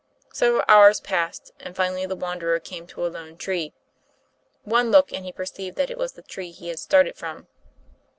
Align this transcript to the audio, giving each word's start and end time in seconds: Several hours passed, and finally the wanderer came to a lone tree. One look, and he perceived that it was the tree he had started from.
Several 0.33 0.63
hours 0.67 0.99
passed, 0.99 1.51
and 1.59 1.75
finally 1.75 2.07
the 2.07 2.15
wanderer 2.15 2.59
came 2.59 2.87
to 2.87 3.05
a 3.05 3.07
lone 3.07 3.37
tree. 3.37 3.71
One 4.63 4.89
look, 4.89 5.13
and 5.13 5.23
he 5.25 5.31
perceived 5.31 5.75
that 5.77 5.91
it 5.91 5.97
was 5.99 6.13
the 6.13 6.23
tree 6.23 6.49
he 6.49 6.69
had 6.69 6.79
started 6.79 7.15
from. 7.17 7.45